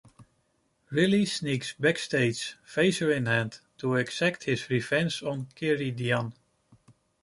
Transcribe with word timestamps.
Riley 0.89 1.25
sneaks 1.25 1.73
backstage, 1.75 2.55
phaser 2.65 3.15
in 3.15 3.27
hand, 3.27 3.59
to 3.77 3.97
exact 3.97 4.45
his 4.45 4.67
revenge 4.67 5.21
on 5.21 5.45
Karidian. 5.55 6.33